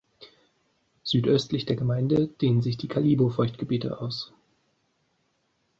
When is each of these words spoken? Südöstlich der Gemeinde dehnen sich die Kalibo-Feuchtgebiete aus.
Südöstlich 1.03 1.67
der 1.67 1.75
Gemeinde 1.75 2.27
dehnen 2.27 2.63
sich 2.63 2.75
die 2.75 2.87
Kalibo-Feuchtgebiete 2.87 3.99
aus. 4.01 4.33